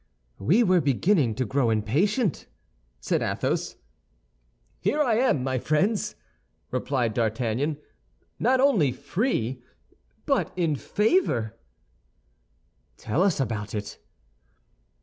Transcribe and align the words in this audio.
"We 0.39 0.63
were 0.63 0.81
beginning 0.81 1.35
to 1.35 1.45
grow 1.45 1.69
impatient," 1.69 2.47
said 3.01 3.21
Athos. 3.21 3.75
"Here 4.79 4.99
I 4.99 5.17
am, 5.17 5.43
my 5.43 5.59
friends," 5.59 6.15
replied 6.71 7.13
D'Artagnan; 7.13 7.77
"not 8.39 8.59
only 8.59 8.91
free, 8.91 9.61
but 10.25 10.51
in 10.55 10.75
favor." 10.75 11.55
"Tell 12.97 13.21
us 13.21 13.39
about 13.39 13.75
it." 13.75 13.99